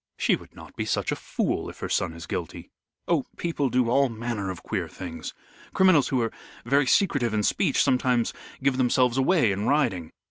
"She 0.17 0.35
would 0.35 0.55
not 0.55 0.75
be 0.75 0.85
such 0.85 1.11
a 1.11 1.15
fool, 1.15 1.69
if 1.69 1.77
her 1.77 1.87
son 1.87 2.13
is 2.13 2.25
guilty." 2.25 2.71
"Oh, 3.07 3.23
people 3.37 3.69
do 3.69 3.87
all 3.91 4.09
manner 4.09 4.49
of 4.49 4.63
queer 4.63 4.87
things. 4.87 5.35
Criminals 5.75 6.07
who 6.07 6.19
are 6.23 6.31
very 6.65 6.87
secretive 6.87 7.35
in 7.35 7.43
speech 7.43 7.83
sometimes 7.83 8.33
give 8.63 8.77
themselves 8.77 9.19
away 9.19 9.51
in 9.51 9.67
writing. 9.67 10.11